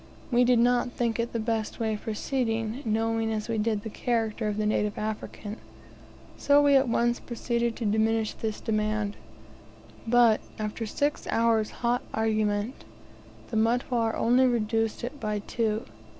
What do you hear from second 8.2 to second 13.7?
this demand; but, after six hours' hot argument, the